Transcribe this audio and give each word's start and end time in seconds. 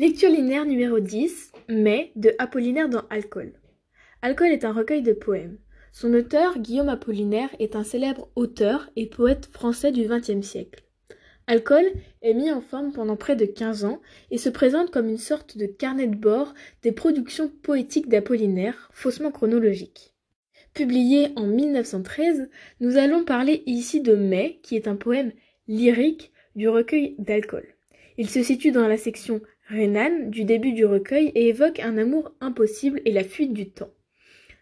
Lecture 0.00 0.30
linéaire 0.30 0.64
numéro 0.64 1.00
10, 1.00 1.50
Mai, 1.70 2.12
de 2.14 2.32
Apollinaire 2.38 2.88
dans 2.88 3.02
Alcool. 3.10 3.52
Alcool 4.22 4.46
est 4.46 4.64
un 4.64 4.72
recueil 4.72 5.02
de 5.02 5.12
poèmes. 5.12 5.58
Son 5.90 6.14
auteur, 6.14 6.56
Guillaume 6.60 6.88
Apollinaire, 6.88 7.48
est 7.58 7.74
un 7.74 7.82
célèbre 7.82 8.30
auteur 8.36 8.90
et 8.94 9.06
poète 9.06 9.46
français 9.46 9.90
du 9.90 10.06
XXe 10.06 10.46
siècle. 10.46 10.84
Alcool 11.48 11.84
est 12.22 12.34
mis 12.34 12.52
en 12.52 12.60
forme 12.60 12.92
pendant 12.92 13.16
près 13.16 13.34
de 13.34 13.44
15 13.44 13.86
ans 13.86 14.00
et 14.30 14.38
se 14.38 14.48
présente 14.48 14.92
comme 14.92 15.08
une 15.08 15.18
sorte 15.18 15.58
de 15.58 15.66
carnet 15.66 16.06
de 16.06 16.14
bord 16.14 16.54
des 16.82 16.92
productions 16.92 17.48
poétiques 17.48 18.08
d'Apollinaire, 18.08 18.90
faussement 18.92 19.32
chronologiques. 19.32 20.14
Publié 20.74 21.30
en 21.34 21.48
1913, 21.48 22.48
nous 22.78 22.98
allons 22.98 23.24
parler 23.24 23.64
ici 23.66 24.00
de 24.00 24.14
Mai, 24.14 24.60
qui 24.62 24.76
est 24.76 24.86
un 24.86 24.94
poème 24.94 25.32
lyrique 25.66 26.30
du 26.54 26.68
recueil 26.68 27.16
d'Alcool. 27.18 27.66
Il 28.16 28.28
se 28.28 28.44
situe 28.44 28.70
dans 28.70 28.86
la 28.86 28.96
section 28.96 29.40
Renan 29.70 30.30
du 30.30 30.44
début 30.44 30.72
du 30.72 30.86
recueil 30.86 31.30
et 31.34 31.48
évoque 31.48 31.80
un 31.80 31.98
amour 31.98 32.32
impossible 32.40 33.02
et 33.04 33.12
la 33.12 33.22
fuite 33.22 33.52
du 33.52 33.68
temps. 33.68 33.92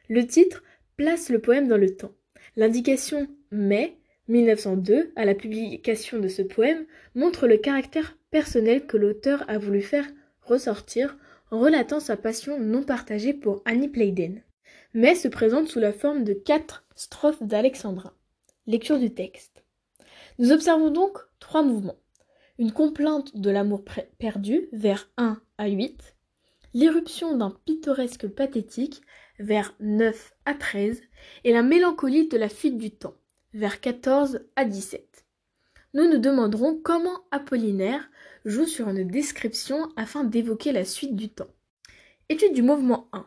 Le 0.08 0.26
titre 0.26 0.64
place 0.96 1.28
le 1.28 1.38
poème 1.38 1.68
dans 1.68 1.76
le 1.76 1.94
temps. 1.94 2.10
L'indication 2.56 3.28
mai 3.52 3.96
1902 4.26 5.12
à 5.14 5.24
la 5.24 5.36
publication 5.36 6.18
de 6.18 6.26
ce 6.26 6.42
poème 6.42 6.86
montre 7.14 7.46
le 7.46 7.56
caractère 7.56 8.18
personnel 8.32 8.86
que 8.86 8.96
l'auteur 8.96 9.44
a 9.48 9.58
voulu 9.58 9.80
faire 9.80 10.06
ressortir 10.42 11.16
en 11.52 11.60
relatant 11.60 12.00
sa 12.00 12.16
passion 12.16 12.58
non 12.58 12.82
partagée 12.82 13.32
pour 13.32 13.62
Annie 13.64 13.88
Playden. 13.88 14.42
Mai 14.92 15.14
se 15.14 15.28
présente 15.28 15.68
sous 15.68 15.78
la 15.78 15.92
forme 15.92 16.24
de 16.24 16.32
quatre 16.32 16.84
strophes 16.96 17.42
d'Alexandrin. 17.44 18.12
Lecture 18.66 18.98
du 18.98 19.14
texte. 19.14 19.62
Nous 20.40 20.50
observons 20.50 20.90
donc 20.90 21.18
trois 21.38 21.62
mouvements 21.62 22.00
une 22.58 22.72
complainte 22.72 23.36
de 23.36 23.50
l'amour 23.50 23.84
perdu 24.18 24.68
vers 24.72 25.10
1 25.18 25.40
à 25.58 25.68
8, 25.68 26.16
l'irruption 26.74 27.36
d'un 27.36 27.50
pittoresque 27.64 28.26
pathétique 28.28 29.02
vers 29.38 29.74
9 29.80 30.32
à 30.46 30.54
13 30.54 31.02
et 31.44 31.52
la 31.52 31.62
mélancolie 31.62 32.28
de 32.28 32.38
la 32.38 32.48
fuite 32.48 32.78
du 32.78 32.90
temps 32.90 33.14
vers 33.52 33.80
14 33.80 34.40
à 34.56 34.64
17. 34.64 35.26
Nous 35.94 36.10
nous 36.10 36.18
demanderons 36.18 36.78
comment 36.82 37.20
Apollinaire 37.30 38.10
joue 38.44 38.66
sur 38.66 38.88
une 38.88 39.06
description 39.06 39.88
afin 39.96 40.24
d'évoquer 40.24 40.72
la 40.72 40.84
suite 40.84 41.16
du 41.16 41.28
temps. 41.28 41.48
Étude 42.28 42.54
du 42.54 42.62
mouvement 42.62 43.08
1. 43.12 43.26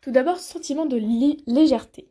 Tout 0.00 0.10
d'abord, 0.10 0.38
sentiment 0.38 0.86
de 0.86 0.96
légèreté. 1.46 2.09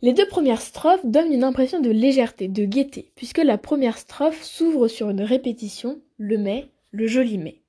Les 0.00 0.12
deux 0.12 0.28
premières 0.28 0.60
strophes 0.60 1.04
donnent 1.04 1.32
une 1.32 1.42
impression 1.42 1.80
de 1.80 1.90
légèreté, 1.90 2.46
de 2.46 2.64
gaieté, 2.64 3.10
puisque 3.16 3.38
la 3.38 3.58
première 3.58 3.98
strophe 3.98 4.40
s'ouvre 4.44 4.86
sur 4.86 5.10
une 5.10 5.22
répétition, 5.22 6.00
le 6.18 6.38
mai, 6.38 6.68
le 6.92 7.08
joli 7.08 7.36
mai. 7.36 7.62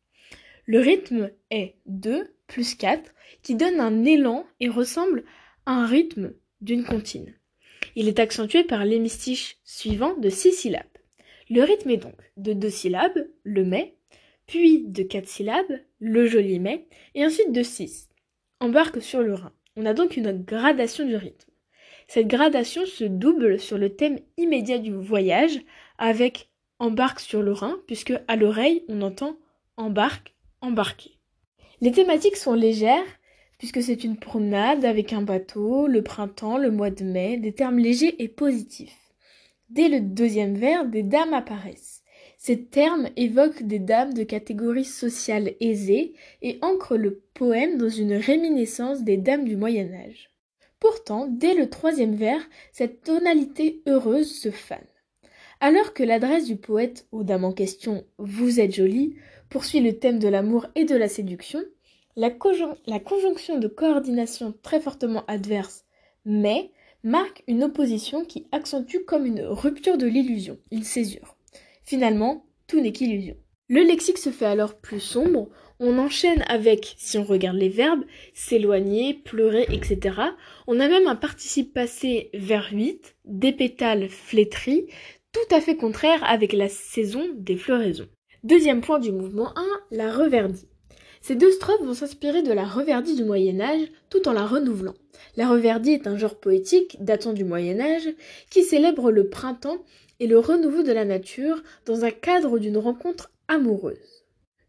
Le 0.67 0.80
rythme 0.80 1.31
est 1.49 1.73
2 1.88 2.31
plus 2.45 2.75
4, 2.75 3.16
qui 3.41 3.55
donne 3.55 3.80
un 3.80 4.05
élan 4.05 4.45
et 4.59 4.69
ressemble 4.69 5.23
à 5.66 5.71
un 5.71 5.88
rythme 5.88 6.33
d'une 6.61 6.83
comptine. 6.83 7.33
Il 7.95 8.08
est 8.08 8.19
accentué 8.19 8.64
par 8.64 8.86
l'hémistiche 8.86 9.58
suivant 9.64 10.16
de 10.16 10.30
6 10.30 10.53
syllabes. 10.53 10.86
Le 11.49 11.64
rythme 11.64 11.89
est 11.89 11.97
donc 11.97 12.31
de 12.38 12.53
2 12.53 12.69
syllabes, 12.69 13.27
le 13.41 13.66
mai, 13.66 13.95
puis 14.45 14.83
de 14.86 15.02
4 15.02 15.27
syllabes, 15.27 15.80
le 15.99 16.27
joli 16.27 16.59
mai, 16.59 16.88
et 17.16 17.25
ensuite 17.25 17.52
de 17.52 17.64
6. 17.64 18.08
Embarque 18.59 19.02
sur 19.02 19.21
le 19.21 19.33
Rhin. 19.33 19.53
On 19.75 19.88
a 19.88 19.95
donc 19.95 20.16
une 20.16 20.43
gradation 20.43 21.08
du 21.08 21.16
rythme. 21.16 21.48
Cette 22.09 22.27
gradation 22.27 22.88
se 22.88 23.03
double 23.03 23.59
sur 23.59 23.77
le 23.77 23.95
thème 23.95 24.17
immédiat 24.35 24.79
du 24.79 24.91
voyage 24.91 25.59
avec 25.99 26.49
embarque 26.79 27.19
sur 27.19 27.43
le 27.43 27.52
Rhin, 27.52 27.77
puisque 27.85 28.13
à 28.27 28.35
l'oreille 28.35 28.83
on 28.88 29.03
entend 29.03 29.38
embarque, 29.77 30.33
embarquer. 30.59 31.19
Les 31.81 31.91
thématiques 31.91 32.35
sont 32.35 32.55
légères, 32.55 33.05
puisque 33.59 33.83
c'est 33.83 34.03
une 34.03 34.17
promenade 34.17 34.85
avec 34.85 35.13
un 35.13 35.21
bateau, 35.21 35.85
le 35.85 36.02
printemps, 36.02 36.57
le 36.57 36.71
mois 36.71 36.89
de 36.89 37.03
mai, 37.03 37.37
des 37.37 37.53
termes 37.53 37.77
légers 37.77 38.15
et 38.23 38.27
positifs. 38.27 39.14
Dès 39.69 39.87
le 39.87 40.02
deuxième 40.02 40.55
vers, 40.55 40.86
des 40.86 41.03
dames 41.03 41.36
apparaissent. 41.36 42.02
Ces 42.39 42.65
termes 42.65 43.09
évoquent 43.17 43.61
des 43.61 43.77
dames 43.77 44.15
de 44.15 44.23
catégorie 44.23 44.83
sociale 44.83 45.53
aisée 45.59 46.15
et 46.42 46.58
ancrent 46.64 46.98
le 46.98 47.21
poème 47.36 47.77
dans 47.77 47.87
une 47.87 48.14
réminiscence 48.14 49.03
des 49.03 49.17
dames 49.17 49.45
du 49.45 49.55
Moyen 49.55 49.93
Âge. 49.93 50.29
Pourtant, 50.80 51.28
dès 51.28 51.54
le 51.54 51.70
troisième 51.70 52.16
vers, 52.16 52.42
cette 52.72 53.04
tonalité 53.04 53.82
heureuse 53.88 54.34
se 54.34 54.52
fane. 54.52 54.80
Alors 55.60 55.94
que 55.94 56.04
l'adresse 56.04 56.45
du 56.45 56.56
poète 56.56 57.08
aux 57.12 57.23
dames 57.23 57.45
en 57.45 57.52
question 57.52 58.06
Vous 58.17 58.60
êtes 58.60 58.73
jolie 58.73 59.16
poursuit 59.50 59.82
le 59.82 59.98
thème 59.98 60.20
de 60.20 60.28
l'amour 60.28 60.67
et 60.76 60.86
de 60.86 60.95
la 60.95 61.10
séduction, 61.10 61.60
la, 62.16 62.30
la 62.86 63.00
conjonction 63.00 63.58
de 63.58 63.67
coordination 63.67 64.54
très 64.62 64.80
fortement 64.80 65.26
adverse 65.28 65.86
mais 66.26 66.72
marque 67.04 67.44
une 67.48 67.64
opposition 67.64 68.26
qui 68.26 68.48
accentue 68.52 69.04
comme 69.06 69.26
une 69.26 69.42
rupture 69.42 69.98
de 69.98 70.06
l'illusion, 70.08 70.58
une 70.72 70.84
césure. 70.84 71.38
Finalement, 71.84 72.46
tout 72.67 72.80
n'est 72.80 72.92
qu'illusion. 72.92 73.36
Le 73.67 73.82
lexique 73.82 74.17
se 74.17 74.30
fait 74.30 74.46
alors 74.46 74.76
plus 74.76 75.00
sombre, 75.00 75.50
on 75.80 75.98
enchaîne 75.98 76.44
avec, 76.48 76.95
si 76.98 77.17
on 77.17 77.23
regarde 77.23 77.58
les 77.58 77.70
verbes, 77.70 78.04
s'éloigner, 78.34 79.14
pleurer, 79.14 79.66
etc. 79.72 80.17
On 80.67 80.80
a 80.80 80.88
même 80.90 81.08
un 81.08 81.16
participe 81.16 81.73
passé 81.73 82.30
vers 82.34 82.70
8, 82.72 83.16
des 83.26 83.54
pétales 83.54 84.10
flétris, 84.10 84.88
tout 85.32 85.56
à 85.56 85.62
fait 85.62 85.78
contraire 85.78 86.23
avec 86.26 86.52
la 86.54 86.67
saison 86.67 87.23
des 87.38 87.56
floraisons. 87.56 88.10
Deuxième 88.44 88.82
point 88.82 89.00
du 89.00 89.12
mouvement 89.12 89.54
1, 89.56 89.66
la 89.92 90.12
reverdie. 90.12 90.67
Ces 91.22 91.36
deux 91.36 91.52
strophes 91.52 91.84
vont 91.84 91.94
s'inspirer 91.94 92.44
de 92.44 92.54
la 92.54 92.66
reverdie 92.66 93.16
du 93.16 93.23
Moyen 93.23 93.60
Âge 93.60 93.88
tout 94.10 94.28
en 94.28 94.34
la 94.34 94.46
renouvelant. 94.46 94.96
La 95.38 95.50
reverdie 95.50 95.92
est 95.92 96.08
un 96.08 96.17
genre 96.17 96.40
poétique 96.40 96.98
datant 97.02 97.34
du 97.34 97.44
Moyen 97.44 97.80
Âge 97.80 98.10
qui 98.50 98.64
célèbre 98.64 99.11
le 99.11 99.30
printemps 99.30 99.84
et 100.20 100.28
le 100.28 100.40
renouveau 100.40 100.84
de 100.84 100.92
la 100.92 101.06
nature 101.06 101.61
dans 101.86 102.06
un 102.06 102.11
cadre 102.11 102.60
d'une 102.60 102.78
rencontre 102.78 103.32
amoureuse. 103.48 104.20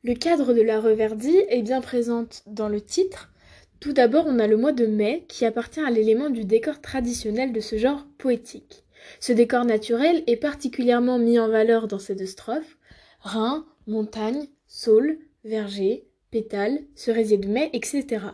Le 0.02 0.14
cadre 0.14 0.54
de 0.54 0.62
la 0.62 0.80
reverdie 0.80 1.36
est 1.50 1.60
bien 1.60 1.82
présent 1.82 2.24
dans 2.46 2.70
le 2.70 2.80
titre. 2.80 3.30
Tout 3.80 3.92
d'abord, 3.92 4.24
on 4.26 4.38
a 4.38 4.46
le 4.46 4.56
mois 4.56 4.72
de 4.72 4.86
mai 4.86 5.26
qui 5.28 5.44
appartient 5.44 5.80
à 5.80 5.90
l'élément 5.90 6.30
du 6.30 6.44
décor 6.44 6.80
traditionnel 6.80 7.52
de 7.52 7.60
ce 7.60 7.76
genre 7.76 8.06
poétique. 8.16 8.84
Ce 9.20 9.34
décor 9.34 9.66
naturel 9.66 10.22
est 10.26 10.38
particulièrement 10.38 11.18
mis 11.18 11.38
en 11.38 11.48
valeur 11.48 11.86
dans 11.86 11.98
ces 11.98 12.14
deux 12.14 12.24
strophes. 12.24 12.78
Rhin, 13.20 13.66
montagne, 13.86 14.46
saule, 14.66 15.18
verger, 15.44 16.06
pétales, 16.30 16.80
cerisier 16.94 17.36
de 17.36 17.48
mai, 17.48 17.68
etc. 17.74 18.24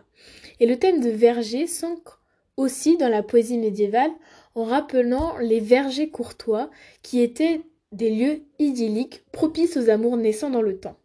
Et 0.60 0.66
le 0.66 0.78
thème 0.78 1.00
de 1.00 1.10
verger 1.10 1.66
s'ancre 1.66 2.22
aussi 2.56 2.96
dans 2.96 3.08
la 3.08 3.24
poésie 3.24 3.58
médiévale 3.58 4.12
en 4.54 4.62
rappelant 4.62 5.36
les 5.38 5.58
vergers 5.58 6.10
courtois 6.10 6.70
qui 7.02 7.20
étaient 7.20 7.62
des 7.90 8.10
lieux 8.10 8.42
idylliques 8.60 9.24
propices 9.32 9.76
aux 9.76 9.90
amours 9.90 10.16
naissant 10.16 10.50
dans 10.50 10.62
le 10.62 10.78
temps. 10.78 10.96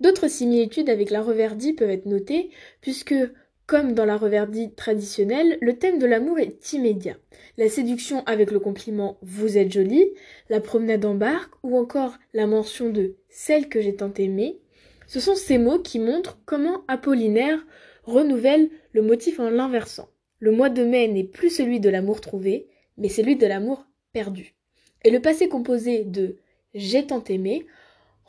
D'autres 0.00 0.28
similitudes 0.28 0.90
avec 0.90 1.10
la 1.10 1.22
reverdie 1.22 1.72
peuvent 1.72 1.90
être 1.90 2.06
notées, 2.06 2.50
puisque, 2.80 3.14
comme 3.66 3.92
dans 3.92 4.04
la 4.04 4.16
reverdie 4.16 4.72
traditionnelle, 4.74 5.58
le 5.60 5.78
thème 5.78 5.98
de 5.98 6.06
l'amour 6.06 6.38
est 6.38 6.72
immédiat. 6.72 7.16
La 7.56 7.68
séduction 7.68 8.22
avec 8.26 8.50
le 8.50 8.58
compliment 8.58 9.18
Vous 9.22 9.58
êtes 9.58 9.72
jolie, 9.72 10.10
la 10.48 10.60
promenade 10.60 11.04
en 11.04 11.14
barque 11.14 11.54
ou 11.62 11.76
encore 11.76 12.18
la 12.34 12.46
mention 12.46 12.90
de 12.90 13.16
Celle 13.28 13.68
que 13.68 13.80
j'ai 13.80 13.96
tant 13.96 14.12
aimée, 14.14 14.58
ce 15.06 15.20
sont 15.20 15.34
ces 15.34 15.58
mots 15.58 15.78
qui 15.78 15.98
montrent 15.98 16.38
comment 16.46 16.84
Apollinaire 16.88 17.66
renouvelle 18.04 18.70
le 18.92 19.02
motif 19.02 19.40
en 19.40 19.50
l'inversant. 19.50 20.08
Le 20.38 20.50
mois 20.50 20.70
de 20.70 20.84
mai 20.84 21.06
n'est 21.06 21.24
plus 21.24 21.50
celui 21.50 21.80
de 21.80 21.88
l'amour 21.88 22.20
trouvé, 22.20 22.68
mais 22.96 23.08
celui 23.08 23.36
de 23.36 23.46
l'amour 23.46 23.86
perdu. 24.12 24.54
Et 25.04 25.10
le 25.10 25.20
passé 25.20 25.48
composé 25.48 26.04
de 26.04 26.36
j'ai 26.74 27.06
tant 27.06 27.22
aimé 27.24 27.66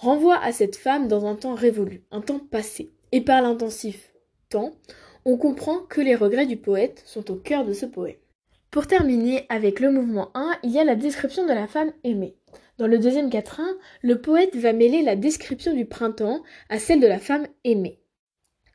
renvoie 0.03 0.38
à 0.44 0.52
cette 0.52 0.75
femme 0.75 1.08
dans 1.08 1.25
un 1.25 1.36
temps 1.36 1.56
révolu, 1.56 2.03
un 2.12 2.22
temps 2.22 2.40
passé. 2.40 2.91
Et 3.12 3.22
par 3.22 3.41
l'intensif 3.41 4.13
temps, 4.50 4.74
on 5.24 5.38
comprend 5.38 5.80
que 5.80 6.01
les 6.01 6.16
regrets 6.16 6.45
du 6.45 6.57
poète 6.57 7.01
sont 7.06 7.31
au 7.31 7.36
cœur 7.36 7.66
de 7.66 7.74
ce 7.74 7.86
poème. 7.86 8.18
Pour 8.69 8.88
terminer 8.88 9.45
avec 9.50 9.80
le 9.80 9.92
mouvement 9.92 10.30
1, 10.33 10.57
il 10.63 10.72
y 10.72 10.80
a 10.80 10.83
la 10.83 10.95
description 10.95 11.45
de 11.45 11.54
la 11.54 11.68
femme 11.68 11.94
aimée. 12.04 12.36
Dans 12.77 12.88
le 12.88 13.00
deuxième 13.00 13.30
quatrain, 13.30 13.77
le 14.01 14.19
poète 14.19 14.56
va 14.56 14.74
mêler 14.74 15.04
la 15.04 15.16
description 15.16 15.74
du 15.74 15.86
printemps 15.86 16.42
à 16.69 16.80
celle 16.80 17.00
de 17.00 17.07
la 17.07 17.19
femme 17.19 17.48
aimée. 17.63 18.00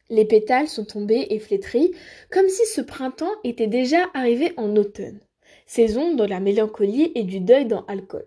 Les 0.08 0.24
pétales 0.24 0.68
sont 0.68 0.84
tombés 0.84 1.26
et 1.30 1.38
flétris, 1.38 1.92
comme 2.30 2.48
si 2.48 2.64
ce 2.66 2.80
printemps 2.80 3.34
était 3.44 3.66
déjà 3.66 4.06
arrivé 4.14 4.54
en 4.56 4.74
automne, 4.76 5.20
saison 5.66 6.14
de 6.14 6.24
la 6.24 6.40
mélancolie 6.40 7.12
et 7.14 7.24
du 7.24 7.40
deuil 7.40 7.66
dans 7.66 7.84
Alcool. 7.86 8.24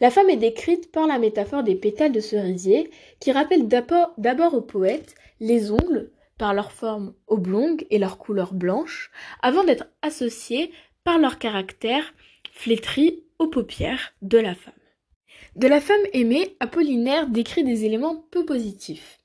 La 0.00 0.10
femme 0.10 0.30
est 0.30 0.36
décrite 0.36 0.92
par 0.92 1.06
la 1.06 1.18
métaphore 1.18 1.64
des 1.64 1.74
pétales 1.74 2.12
de 2.12 2.20
cerisier, 2.20 2.90
qui 3.20 3.32
rappellent 3.32 3.68
d'abord 3.68 4.54
au 4.54 4.60
poète 4.60 5.14
les 5.40 5.70
ongles, 5.70 6.10
par 6.38 6.54
leur 6.54 6.70
forme 6.70 7.14
oblongue 7.26 7.84
et 7.90 7.98
leur 7.98 8.16
couleur 8.16 8.54
blanche, 8.54 9.10
avant 9.42 9.64
d'être 9.64 9.88
associés 10.02 10.70
par 11.02 11.18
leur 11.18 11.38
caractère 11.38 12.14
flétri 12.52 13.24
aux 13.38 13.48
paupières 13.48 14.14
de 14.22 14.38
la 14.38 14.54
femme. 14.54 14.72
De 15.56 15.66
la 15.66 15.80
femme 15.80 15.96
aimée, 16.12 16.56
Apollinaire 16.60 17.28
décrit 17.28 17.64
des 17.64 17.84
éléments 17.84 18.24
peu 18.30 18.44
positifs. 18.44 19.18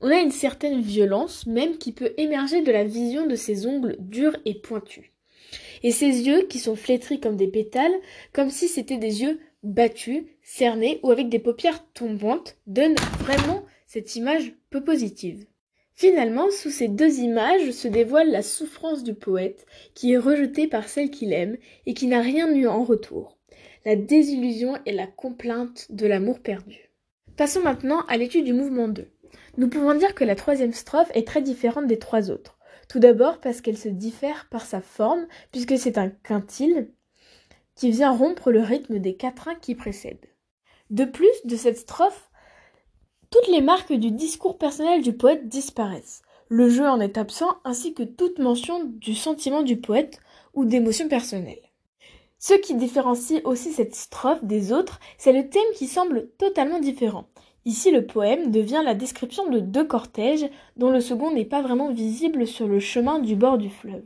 On 0.00 0.10
a 0.10 0.20
une 0.20 0.30
certaine 0.30 0.80
violence 0.80 1.46
même 1.46 1.76
qui 1.76 1.92
peut 1.92 2.12
émerger 2.16 2.62
de 2.62 2.72
la 2.72 2.84
vision 2.84 3.26
de 3.26 3.34
ses 3.34 3.66
ongles 3.66 3.96
durs 3.98 4.36
et 4.44 4.54
pointus. 4.54 5.10
Et 5.82 5.90
ses 5.90 6.26
yeux 6.26 6.46
qui 6.48 6.58
sont 6.58 6.76
flétris 6.76 7.20
comme 7.20 7.36
des 7.36 7.48
pétales, 7.48 7.94
comme 8.32 8.50
si 8.50 8.68
c'étaient 8.68 8.98
des 8.98 9.22
yeux 9.22 9.40
battus, 9.62 10.24
cernés 10.42 11.00
ou 11.02 11.10
avec 11.10 11.28
des 11.28 11.38
paupières 11.38 11.84
tombantes, 11.92 12.56
donnent 12.66 12.98
vraiment 13.20 13.64
cette 13.86 14.16
image 14.16 14.52
peu 14.70 14.82
positive. 14.82 15.46
Finalement, 15.94 16.50
sous 16.50 16.70
ces 16.70 16.88
deux 16.88 17.18
images 17.18 17.72
se 17.72 17.86
dévoile 17.86 18.30
la 18.30 18.42
souffrance 18.42 19.02
du 19.02 19.12
poète, 19.12 19.66
qui 19.94 20.12
est 20.12 20.18
rejeté 20.18 20.66
par 20.66 20.88
celle 20.88 21.10
qu'il 21.10 21.32
aime 21.32 21.58
et 21.84 21.92
qui 21.92 22.06
n'a 22.06 22.20
rien 22.20 22.50
eu 22.54 22.66
en 22.66 22.84
retour, 22.84 23.36
la 23.84 23.96
désillusion 23.96 24.78
et 24.86 24.92
la 24.92 25.06
complainte 25.06 25.92
de 25.92 26.06
l'amour 26.06 26.40
perdu. 26.40 26.90
Passons 27.36 27.60
maintenant 27.60 28.00
à 28.08 28.16
l'étude 28.16 28.44
du 28.44 28.52
mouvement 28.52 28.88
2. 28.88 29.08
Nous 29.58 29.68
pouvons 29.68 29.94
dire 29.94 30.14
que 30.14 30.24
la 30.24 30.36
troisième 30.36 30.72
strophe 30.72 31.10
est 31.14 31.26
très 31.26 31.42
différente 31.42 31.86
des 31.86 31.98
trois 31.98 32.30
autres. 32.30 32.58
Tout 32.88 32.98
d'abord 32.98 33.38
parce 33.38 33.60
qu'elle 33.60 33.76
se 33.76 33.88
diffère 33.88 34.48
par 34.50 34.64
sa 34.64 34.80
forme, 34.80 35.26
puisque 35.52 35.76
c'est 35.76 35.98
un 35.98 36.08
quintile 36.08 36.88
qui 37.80 37.90
vient 37.90 38.14
rompre 38.14 38.50
le 38.50 38.60
rythme 38.60 38.98
des 38.98 39.14
quatrains 39.14 39.54
qui 39.54 39.74
précèdent. 39.74 40.28
De 40.90 41.06
plus, 41.06 41.32
de 41.44 41.56
cette 41.56 41.78
strophe, 41.78 42.30
toutes 43.30 43.48
les 43.48 43.62
marques 43.62 43.94
du 43.94 44.10
discours 44.10 44.58
personnel 44.58 45.00
du 45.00 45.14
poète 45.14 45.48
disparaissent. 45.48 46.20
Le 46.50 46.68
jeu 46.68 46.86
en 46.86 47.00
est 47.00 47.16
absent, 47.16 47.56
ainsi 47.64 47.94
que 47.94 48.02
toute 48.02 48.38
mention 48.38 48.84
du 48.84 49.14
sentiment 49.14 49.62
du 49.62 49.78
poète 49.78 50.20
ou 50.52 50.66
d'émotion 50.66 51.08
personnelle. 51.08 51.62
Ce 52.38 52.52
qui 52.52 52.74
différencie 52.74 53.40
aussi 53.44 53.72
cette 53.72 53.94
strophe 53.94 54.44
des 54.44 54.74
autres, 54.74 55.00
c'est 55.16 55.32
le 55.32 55.48
thème 55.48 55.62
qui 55.74 55.86
semble 55.86 56.28
totalement 56.36 56.80
différent. 56.80 57.28
Ici, 57.64 57.90
le 57.90 58.04
poème 58.04 58.50
devient 58.50 58.82
la 58.84 58.94
description 58.94 59.48
de 59.48 59.58
deux 59.58 59.86
cortèges 59.86 60.50
dont 60.76 60.90
le 60.90 61.00
second 61.00 61.30
n'est 61.30 61.46
pas 61.46 61.62
vraiment 61.62 61.90
visible 61.90 62.46
sur 62.46 62.68
le 62.68 62.78
chemin 62.78 63.20
du 63.20 63.36
bord 63.36 63.56
du 63.56 63.70
fleuve. 63.70 64.04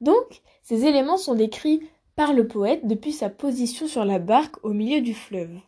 Donc, 0.00 0.42
ces 0.62 0.84
éléments 0.84 1.16
sont 1.16 1.34
décrits 1.34 1.80
par 2.16 2.32
le 2.32 2.46
poète 2.46 2.86
depuis 2.86 3.12
sa 3.12 3.30
position 3.30 3.86
sur 3.86 4.04
la 4.04 4.18
barque 4.18 4.62
au 4.64 4.70
milieu 4.70 5.00
du 5.00 5.14
fleuve. 5.14 5.58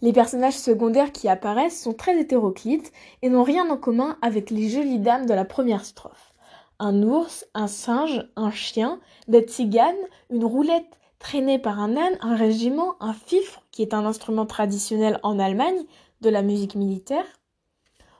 Les 0.00 0.12
personnages 0.12 0.58
secondaires 0.58 1.12
qui 1.12 1.28
apparaissent 1.28 1.80
sont 1.80 1.92
très 1.92 2.18
hétéroclites 2.20 2.92
et 3.22 3.28
n'ont 3.28 3.42
rien 3.42 3.68
en 3.68 3.76
commun 3.76 4.16
avec 4.22 4.50
les 4.50 4.68
jolies 4.68 5.00
dames 5.00 5.26
de 5.26 5.34
la 5.34 5.44
première 5.44 5.84
strophe. 5.84 6.32
Un 6.78 7.02
ours, 7.02 7.46
un 7.54 7.68
singe, 7.68 8.28
un 8.36 8.50
chien, 8.50 9.00
des 9.28 9.42
tziganes, 9.42 9.94
une 10.30 10.44
roulette 10.44 10.98
traînée 11.18 11.58
par 11.58 11.80
un 11.80 11.96
âne, 11.96 12.18
un 12.20 12.34
régiment, 12.34 12.94
un 13.00 13.12
fifre, 13.12 13.62
qui 13.70 13.82
est 13.82 13.94
un 13.94 14.04
instrument 14.04 14.46
traditionnel 14.46 15.20
en 15.22 15.38
Allemagne 15.38 15.84
de 16.20 16.30
la 16.30 16.42
musique 16.42 16.74
militaire. 16.74 17.26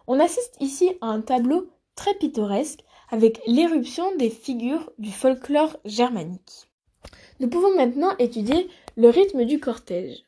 On 0.06 0.20
assiste 0.20 0.56
ici 0.60 0.92
à 1.00 1.06
un 1.06 1.20
tableau 1.20 1.68
très 1.94 2.14
pittoresque 2.14 2.80
avec 3.10 3.40
l'éruption 3.46 4.04
des 4.16 4.30
figures 4.30 4.90
du 4.98 5.10
folklore 5.10 5.76
germanique. 5.84 6.71
Nous 7.42 7.48
pouvons 7.48 7.74
maintenant 7.74 8.16
étudier 8.18 8.68
le 8.96 9.08
rythme 9.08 9.44
du 9.44 9.58
cortège. 9.58 10.22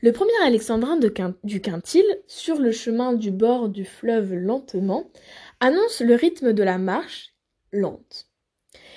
Le 0.00 0.12
premier 0.12 0.30
alexandrin 0.44 0.96
du 1.42 1.60
quintil, 1.60 2.04
sur 2.28 2.60
le 2.60 2.70
chemin 2.70 3.14
du 3.14 3.32
bord 3.32 3.68
du 3.68 3.84
fleuve 3.84 4.32
lentement, 4.32 5.10
annonce 5.58 6.00
le 6.00 6.14
rythme 6.14 6.52
de 6.52 6.62
la 6.62 6.78
marche 6.78 7.34
lente. 7.72 8.28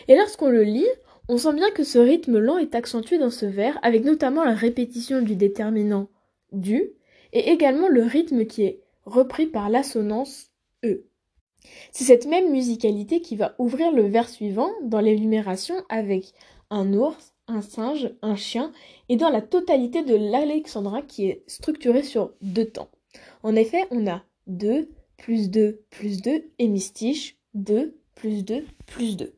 Et 0.08 0.16
lorsqu'on 0.16 0.50
le 0.50 0.62
lit, 0.62 0.86
on 1.28 1.40
sent 1.40 1.54
bien 1.54 1.72
que 1.72 1.84
ce 1.84 1.98
rythme 1.98 2.38
lent 2.38 2.60
est 2.60 2.76
accentué 2.76 3.18
dans 3.18 3.32
ce 3.32 3.48
vers, 3.48 3.80
avec 3.82 4.04
notamment 4.04 4.44
la 4.44 4.54
répétition 4.54 5.24
du 5.24 5.36
déterminant 5.36 6.08
du, 6.52 6.92
et 7.34 7.50
également 7.50 7.88
le 7.88 8.04
rythme 8.04 8.46
qui 8.46 8.64
est 8.64 8.84
repris 9.06 9.48
par 9.48 9.70
l'assonance 9.70 10.52
E. 10.84 11.08
C'est 11.92 12.04
cette 12.04 12.28
même 12.28 12.52
musicalité 12.52 13.22
qui 13.22 13.36
va 13.36 13.56
ouvrir 13.58 13.92
le 13.92 14.04
vers 14.04 14.30
suivant 14.30 14.70
dans 14.84 15.00
l'énumération 15.00 15.76
avec 15.90 16.34
un 16.70 16.94
ours, 16.94 17.35
un 17.48 17.62
singe, 17.62 18.12
un 18.22 18.36
chien, 18.36 18.72
et 19.10 19.18
dans 19.18 19.30
la 19.30 19.42
totalité 19.42 20.04
de 20.04 20.16
l'alexandrin 20.16 21.02
qui 21.02 21.28
est 21.28 21.44
structuré 21.48 22.04
sur 22.04 22.32
deux 22.42 22.66
temps. 22.66 22.90
En 23.44 23.56
effet, 23.56 23.86
on 23.92 24.08
a 24.08 24.24
2, 24.48 24.90
plus 25.18 25.50
2, 25.50 25.82
plus 25.90 26.22
2, 26.22 26.52
et 26.60 26.68
mystiche, 26.68 27.38
2, 27.54 27.98
plus 28.16 28.44
2, 28.44 28.66
plus 28.86 29.18
2. 29.18 29.34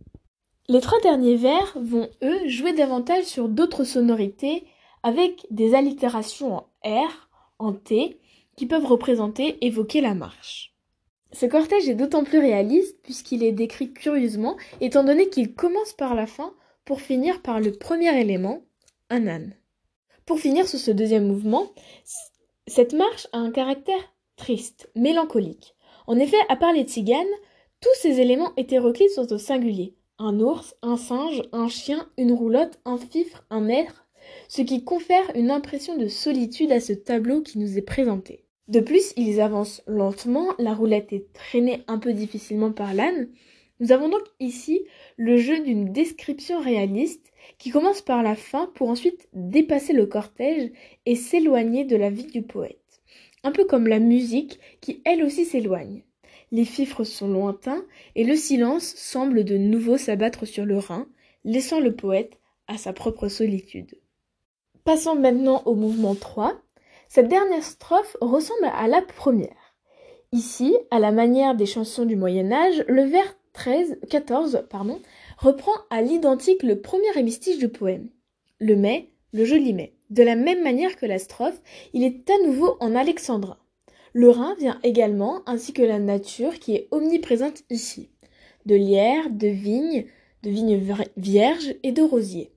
Les 0.69 0.81
trois 0.81 1.00
derniers 1.01 1.38
vers 1.38 1.77
vont, 1.80 2.09
eux, 2.24 2.48
jouer 2.48 2.74
davantage 2.74 3.24
sur 3.24 3.48
d'autres 3.48 3.86
sonorités 3.86 4.65
avec 5.03 5.45
des 5.50 5.75
allitérations 5.75 6.56
en 6.56 6.68
R, 6.83 7.30
en 7.60 7.74
T, 7.74 8.19
qui 8.56 8.65
peuvent 8.65 8.86
représenter, 8.86 9.57
évoquer 9.65 10.01
la 10.01 10.13
marche. 10.13 10.74
Ce 11.31 11.45
cortège 11.45 11.88
est 11.88 11.95
d'autant 11.95 12.24
plus 12.24 12.39
réaliste 12.39 12.98
puisqu'il 13.03 13.44
est 13.44 13.51
décrit 13.51 13.94
curieusement, 13.94 14.57
étant 14.81 15.03
donné 15.03 15.30
qu'il 15.30 15.53
commence 15.53 15.94
par 15.94 16.15
la 16.15 16.25
fin 16.25 16.53
pour 16.88 17.01
finir 17.01 17.42
par 17.42 17.60
le 17.60 17.74
premier 17.74 18.18
élément, 18.18 18.63
un 19.10 19.28
âne. 19.28 19.54
Pour 20.25 20.39
finir 20.39 20.69
sur 20.69 20.80
ce 20.80 20.89
deuxième 20.89 21.28
mouvement, 21.28 21.68
cette 22.66 22.94
marche 22.94 23.28
a 23.34 23.39
un 23.39 23.51
caractère 23.51 24.16
triste, 24.38 24.89
mélancolique. 24.95 25.75
En 26.07 26.18
effet, 26.18 26.38
à 26.48 26.56
part 26.56 26.72
les 26.72 26.84
tziganes, 26.84 27.28
tous 27.81 27.94
ces 28.00 28.22
éléments 28.22 28.54
hétéroclites 28.56 29.12
sont 29.12 29.34
au 29.34 29.38
singulier. 29.38 29.95
Un 30.18 30.39
ours, 30.39 30.78
un 30.81 30.95
singe, 30.95 31.44
un 31.51 31.68
chien, 31.68 32.07
une 32.18 32.31
roulotte, 32.31 32.80
un 32.86 32.98
fifre, 32.98 33.45
un 33.50 33.68
être, 33.68 34.07
ce 34.48 34.62
qui 34.62 34.86
confère 34.86 35.30
une 35.36 35.51
impression 35.51 35.98
de 35.98 36.07
solitude 36.07 36.72
à 36.72 36.80
ce 36.80 36.94
tableau 36.94 37.42
qui 37.42 37.60
nous 37.60 37.78
est 37.78 37.81
présenté. 37.81 38.45
De 38.69 38.80
plus, 38.80 39.12
ils 39.18 39.42
avancent 39.42 39.84
lentement, 39.88 40.54
la 40.57 40.74
roulette 40.74 41.12
est 41.12 41.34
traînée 41.34 41.84
un 41.88 41.98
peu 41.98 42.13
difficilement 42.13 42.72
par 42.72 42.94
l'âne, 42.94 43.28
nous 43.79 43.91
avons 43.91 44.09
donc 44.09 44.24
ici 44.39 44.85
le 45.18 45.38
jeu 45.38 45.63
d'une 45.63 45.91
description 45.91 46.59
réaliste 46.59 47.31
qui 47.59 47.69
commence 47.69 48.01
par 48.01 48.24
la 48.24 48.35
fin 48.35 48.71
pour 48.74 48.89
ensuite 48.89 49.29
dépasser 49.33 49.94
le 49.94 50.07
cortège 50.07 50.71
et 51.06 51.15
s'éloigner 51.15 51.85
de 51.85 51.95
la 51.95 52.09
vie 52.09 52.25
du 52.25 52.41
poète. 52.41 53.01
Un 53.44 53.51
peu 53.51 53.65
comme 53.65 53.88
la 53.88 54.00
musique 54.00 54.59
qui 54.81 55.01
elle 55.06 55.24
aussi 55.24 55.45
s'éloigne. 55.45 56.03
Les 56.51 56.65
fifres 56.65 57.03
sont 57.03 57.27
lointains 57.27 57.85
et 58.15 58.24
le 58.24 58.35
silence 58.35 58.95
semble 58.95 59.44
de 59.44 59.57
nouveau 59.57 59.97
s'abattre 59.97 60.45
sur 60.45 60.65
le 60.65 60.77
Rhin, 60.77 61.07
laissant 61.44 61.79
le 61.79 61.95
poète 61.95 62.39
à 62.68 62.77
sa 62.77 62.94
propre 62.94 63.27
solitude. 63.27 63.95
Passons 64.83 65.15
maintenant 65.15 65.62
au 65.65 65.75
mouvement 65.75 66.15
3. 66.15 66.59
Cette 67.09 67.27
dernière 67.27 67.63
strophe 67.63 68.18
ressemble 68.21 68.71
à 68.74 68.88
la 68.88 69.01
première. 69.01 69.75
Ici, 70.31 70.75
à 70.91 71.00
la 71.00 71.12
manière 71.12 71.56
des 71.56 71.65
chansons 71.65 72.06
du 72.06 72.15
Moyen 72.15 72.51
Âge, 72.51 72.83
le 72.88 73.03
vers 73.03 73.38
13, 73.57 73.97
14 74.11 74.65
pardon, 74.69 75.01
reprend 75.39 75.71
à 75.89 76.03
l'identique 76.03 76.61
le 76.61 76.79
premier 76.79 77.09
hémistiche 77.15 77.57
du 77.57 77.69
poème. 77.69 78.07
Le 78.59 78.75
mai, 78.75 79.09
le 79.33 79.45
joli 79.45 79.73
mai. 79.73 79.95
De 80.11 80.21
la 80.21 80.35
même 80.35 80.61
manière 80.61 80.95
que 80.95 81.07
la 81.07 81.17
strophe, 81.17 81.59
il 81.91 82.03
est 82.03 82.29
à 82.29 82.37
nouveau 82.45 82.77
en 82.81 82.93
alexandrin. 82.93 83.57
Le 84.13 84.29
Rhin 84.29 84.53
vient 84.59 84.79
également, 84.83 85.41
ainsi 85.47 85.73
que 85.73 85.81
la 85.81 85.97
nature 85.97 86.59
qui 86.59 86.75
est 86.75 86.87
omniprésente 86.91 87.63
ici. 87.71 88.11
De 88.67 88.75
lierre, 88.75 89.31
de 89.31 89.47
vignes, 89.47 90.05
de 90.43 90.51
vignes 90.51 90.79
vierges 91.17 91.73
et 91.81 91.91
de 91.91 92.03
rosiers. 92.03 92.51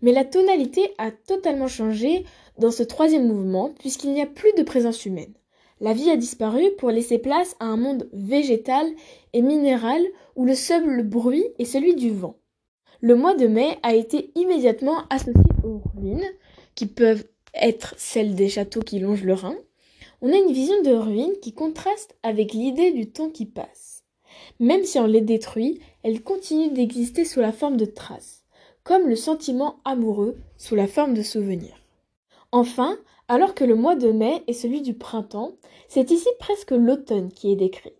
Mais 0.00 0.12
la 0.12 0.24
tonalité 0.24 0.94
a 0.96 1.10
totalement 1.10 1.68
changé 1.68 2.24
dans 2.58 2.70
ce 2.70 2.82
troisième 2.82 3.28
mouvement 3.28 3.74
puisqu'il 3.78 4.14
n'y 4.14 4.22
a 4.22 4.26
plus 4.26 4.54
de 4.56 4.62
présence 4.62 5.04
humaine. 5.04 5.34
La 5.80 5.94
vie 5.94 6.10
a 6.10 6.16
disparu 6.16 6.62
pour 6.78 6.90
laisser 6.90 7.18
place 7.18 7.56
à 7.58 7.64
un 7.64 7.76
monde 7.76 8.08
végétal 8.12 8.86
et 9.32 9.40
minéral 9.40 10.02
où 10.36 10.44
le 10.44 10.54
seul 10.54 11.02
bruit 11.02 11.44
est 11.58 11.64
celui 11.64 11.94
du 11.94 12.10
vent. 12.10 12.36
Le 13.00 13.16
mois 13.16 13.34
de 13.34 13.46
mai 13.46 13.78
a 13.82 13.94
été 13.94 14.30
immédiatement 14.34 15.04
associé 15.08 15.40
aux 15.64 15.80
ruines, 15.94 16.28
qui 16.74 16.86
peuvent 16.86 17.24
être 17.54 17.94
celles 17.96 18.34
des 18.34 18.50
châteaux 18.50 18.80
qui 18.80 18.98
longent 18.98 19.24
le 19.24 19.32
Rhin. 19.32 19.56
On 20.20 20.30
a 20.30 20.36
une 20.36 20.52
vision 20.52 20.82
de 20.82 20.92
ruines 20.92 21.38
qui 21.40 21.54
contraste 21.54 22.14
avec 22.22 22.52
l'idée 22.52 22.92
du 22.92 23.10
temps 23.10 23.30
qui 23.30 23.46
passe. 23.46 24.04
Même 24.58 24.84
si 24.84 24.98
on 24.98 25.06
les 25.06 25.22
détruit, 25.22 25.80
elles 26.02 26.22
continuent 26.22 26.72
d'exister 26.74 27.24
sous 27.24 27.40
la 27.40 27.52
forme 27.52 27.78
de 27.78 27.86
traces, 27.86 28.44
comme 28.84 29.08
le 29.08 29.16
sentiment 29.16 29.80
amoureux 29.86 30.36
sous 30.58 30.74
la 30.74 30.86
forme 30.86 31.14
de 31.14 31.22
souvenirs. 31.22 31.80
Enfin, 32.52 32.98
alors 33.30 33.54
que 33.54 33.62
le 33.62 33.76
mois 33.76 33.94
de 33.94 34.10
mai 34.10 34.42
est 34.48 34.52
celui 34.52 34.82
du 34.82 34.92
printemps, 34.92 35.52
c'est 35.86 36.10
ici 36.10 36.26
presque 36.40 36.72
l'automne 36.72 37.30
qui 37.32 37.52
est 37.52 37.56
décrit. 37.56 37.94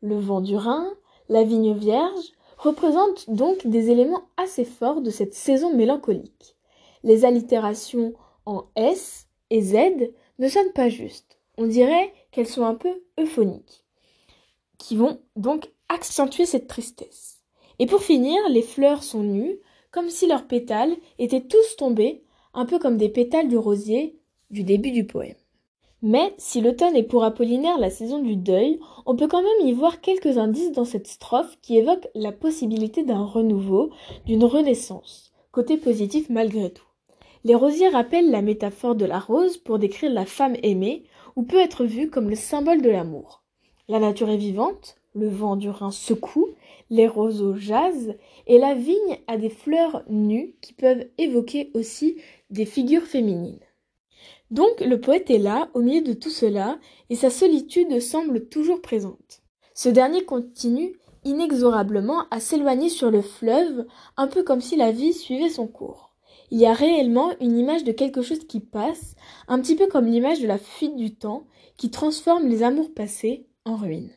Le 0.00 0.16
vent 0.16 0.40
du 0.40 0.54
Rhin, 0.54 0.86
la 1.28 1.42
vigne 1.42 1.74
vierge, 1.74 2.32
représentent 2.56 3.28
donc 3.28 3.66
des 3.66 3.90
éléments 3.90 4.22
assez 4.36 4.64
forts 4.64 5.00
de 5.00 5.10
cette 5.10 5.34
saison 5.34 5.74
mélancolique. 5.74 6.54
Les 7.02 7.24
allitérations 7.24 8.14
en 8.46 8.66
S 8.76 9.26
et 9.50 9.60
Z 9.60 9.74
ne 10.38 10.48
sonnent 10.48 10.72
pas 10.72 10.88
justes. 10.88 11.40
On 11.58 11.66
dirait 11.66 12.12
qu'elles 12.30 12.46
sont 12.46 12.64
un 12.64 12.76
peu 12.76 13.02
euphoniques, 13.18 13.84
qui 14.78 14.94
vont 14.94 15.18
donc 15.34 15.68
accentuer 15.88 16.46
cette 16.46 16.68
tristesse. 16.68 17.40
Et 17.80 17.86
pour 17.86 18.04
finir, 18.04 18.38
les 18.50 18.62
fleurs 18.62 19.02
sont 19.02 19.24
nues, 19.24 19.58
comme 19.90 20.10
si 20.10 20.28
leurs 20.28 20.46
pétales 20.46 20.94
étaient 21.18 21.48
tous 21.48 21.74
tombés, 21.76 22.22
un 22.54 22.66
peu 22.66 22.78
comme 22.78 22.98
des 22.98 23.08
pétales 23.08 23.48
du 23.48 23.58
rosier 23.58 24.16
du 24.50 24.62
début 24.62 24.90
du 24.90 25.04
poème. 25.04 25.34
Mais 26.02 26.34
si 26.36 26.60
l'automne 26.60 26.94
est 26.94 27.02
pour 27.02 27.24
Apollinaire 27.24 27.78
la 27.78 27.90
saison 27.90 28.20
du 28.22 28.36
deuil, 28.36 28.78
on 29.06 29.16
peut 29.16 29.28
quand 29.28 29.42
même 29.42 29.66
y 29.66 29.72
voir 29.72 30.00
quelques 30.00 30.38
indices 30.38 30.72
dans 30.72 30.84
cette 30.84 31.06
strophe 31.06 31.56
qui 31.62 31.78
évoquent 31.78 32.08
la 32.14 32.32
possibilité 32.32 33.02
d'un 33.02 33.24
renouveau, 33.24 33.90
d'une 34.26 34.44
renaissance, 34.44 35.32
côté 35.52 35.76
positif 35.76 36.28
malgré 36.28 36.70
tout. 36.70 36.84
Les 37.44 37.54
rosiers 37.54 37.88
rappellent 37.88 38.30
la 38.30 38.42
métaphore 38.42 38.94
de 38.94 39.04
la 39.04 39.18
rose 39.18 39.56
pour 39.56 39.78
décrire 39.78 40.12
la 40.12 40.26
femme 40.26 40.56
aimée, 40.62 41.04
ou 41.34 41.42
peut 41.42 41.60
être 41.60 41.84
vue 41.84 42.10
comme 42.10 42.28
le 42.28 42.36
symbole 42.36 42.82
de 42.82 42.90
l'amour. 42.90 43.42
La 43.88 43.98
nature 43.98 44.30
est 44.30 44.36
vivante, 44.36 44.96
le 45.14 45.28
vent 45.28 45.56
du 45.56 45.70
Rhin 45.70 45.90
secoue, 45.90 46.48
les 46.90 47.06
roseaux 47.08 47.54
jasent, 47.54 48.14
et 48.46 48.58
la 48.58 48.74
vigne 48.74 49.18
a 49.28 49.36
des 49.38 49.48
fleurs 49.48 50.02
nues 50.08 50.54
qui 50.60 50.72
peuvent 50.72 51.06
évoquer 51.18 51.70
aussi 51.74 52.16
des 52.50 52.66
figures 52.66 53.04
féminines. 53.04 53.60
Donc 54.50 54.80
le 54.80 55.00
poète 55.00 55.30
est 55.30 55.38
là, 55.38 55.68
au 55.74 55.80
milieu 55.80 56.02
de 56.02 56.12
tout 56.12 56.30
cela, 56.30 56.78
et 57.10 57.16
sa 57.16 57.30
solitude 57.30 58.00
semble 58.00 58.48
toujours 58.48 58.80
présente. 58.80 59.42
Ce 59.74 59.88
dernier 59.88 60.24
continue 60.24 60.94
inexorablement 61.24 62.24
à 62.30 62.38
s'éloigner 62.38 62.88
sur 62.88 63.10
le 63.10 63.22
fleuve, 63.22 63.86
un 64.16 64.28
peu 64.28 64.44
comme 64.44 64.60
si 64.60 64.76
la 64.76 64.92
vie 64.92 65.12
suivait 65.12 65.50
son 65.50 65.66
cours. 65.66 66.14
Il 66.52 66.58
y 66.58 66.66
a 66.66 66.72
réellement 66.72 67.32
une 67.40 67.58
image 67.58 67.82
de 67.82 67.90
quelque 67.90 68.22
chose 68.22 68.46
qui 68.46 68.60
passe, 68.60 69.16
un 69.48 69.60
petit 69.60 69.74
peu 69.74 69.88
comme 69.88 70.06
l'image 70.06 70.40
de 70.40 70.46
la 70.46 70.58
fuite 70.58 70.94
du 70.94 71.14
temps, 71.16 71.46
qui 71.76 71.90
transforme 71.90 72.46
les 72.46 72.62
amours 72.62 72.94
passés 72.94 73.48
en 73.64 73.74
ruines. 73.74 74.12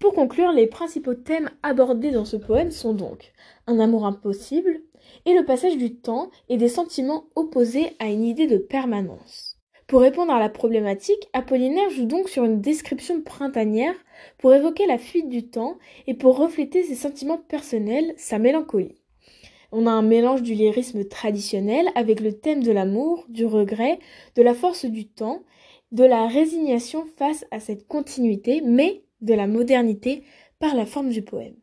Pour 0.00 0.14
conclure, 0.14 0.52
les 0.52 0.66
principaux 0.66 1.14
thèmes 1.14 1.50
abordés 1.62 2.10
dans 2.10 2.24
ce 2.24 2.36
poème 2.36 2.70
sont 2.70 2.94
donc 2.94 3.32
un 3.66 3.78
amour 3.78 4.06
impossible 4.06 4.80
et 5.26 5.34
le 5.34 5.44
passage 5.44 5.76
du 5.76 5.96
temps 5.96 6.30
et 6.48 6.56
des 6.56 6.68
sentiments 6.68 7.26
opposés 7.34 7.94
à 7.98 8.06
une 8.06 8.24
idée 8.24 8.46
de 8.46 8.58
permanence. 8.58 9.55
Pour 9.86 10.00
répondre 10.00 10.32
à 10.32 10.40
la 10.40 10.48
problématique, 10.48 11.28
Apollinaire 11.32 11.90
joue 11.90 12.06
donc 12.06 12.28
sur 12.28 12.44
une 12.44 12.60
description 12.60 13.22
printanière 13.22 13.94
pour 14.38 14.52
évoquer 14.52 14.84
la 14.86 14.98
fuite 14.98 15.28
du 15.28 15.48
temps 15.48 15.78
et 16.08 16.14
pour 16.14 16.36
refléter 16.36 16.82
ses 16.82 16.96
sentiments 16.96 17.38
personnels, 17.38 18.12
sa 18.16 18.40
mélancolie. 18.40 18.96
On 19.70 19.86
a 19.86 19.90
un 19.90 20.02
mélange 20.02 20.42
du 20.42 20.54
lyrisme 20.54 21.04
traditionnel 21.04 21.88
avec 21.94 22.18
le 22.18 22.32
thème 22.32 22.64
de 22.64 22.72
l'amour, 22.72 23.26
du 23.28 23.46
regret, 23.46 24.00
de 24.34 24.42
la 24.42 24.54
force 24.54 24.86
du 24.86 25.06
temps, 25.06 25.42
de 25.92 26.04
la 26.04 26.26
résignation 26.26 27.04
face 27.16 27.44
à 27.52 27.60
cette 27.60 27.86
continuité, 27.86 28.62
mais 28.64 29.04
de 29.20 29.34
la 29.34 29.46
modernité 29.46 30.24
par 30.58 30.74
la 30.74 30.86
forme 30.86 31.10
du 31.10 31.22
poème. 31.22 31.54